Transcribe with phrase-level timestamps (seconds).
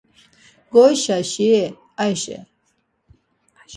[0.73, 1.63] Goişaşi-i
[2.03, 2.37] Ayşe.